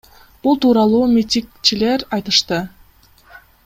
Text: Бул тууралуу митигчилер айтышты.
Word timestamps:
Бул 0.45 0.57
тууралуу 0.63 1.03
митигчилер 1.11 2.07
айтышты. 2.19 2.63